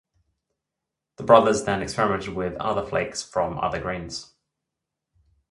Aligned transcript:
The 1.17 1.23
brothers 1.23 1.65
then 1.65 1.83
experimented 1.83 2.33
with 2.33 2.55
other 2.59 2.83
flakes 2.83 3.21
from 3.21 3.59
other 3.59 3.79
grains. 3.79 4.33